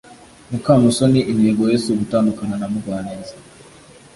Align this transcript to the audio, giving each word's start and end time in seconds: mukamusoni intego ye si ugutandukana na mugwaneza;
mukamusoni 0.51 1.19
intego 1.31 1.61
ye 1.71 1.77
si 1.83 1.89
ugutandukana 1.93 2.55
na 2.57 2.67
mugwaneza; 2.73 3.35